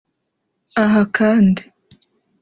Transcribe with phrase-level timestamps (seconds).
[0.83, 1.61] Aha kandi